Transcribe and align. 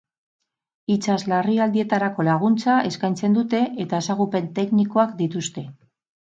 Itsas 0.93 1.17
larrialdietarako 1.31 2.25
laguntza 2.29 2.79
eskaintzen 2.93 3.37
dute, 3.39 3.63
eta 3.87 4.03
ezagupen 4.07 4.51
teknikoak 4.59 5.17
dituzte. 5.25 5.69